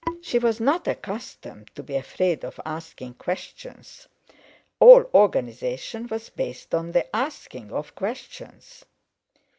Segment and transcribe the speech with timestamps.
[0.19, 7.15] She was not accustomed to be afraid of asking questions—all organization was based on the
[7.15, 8.83] asking of questions!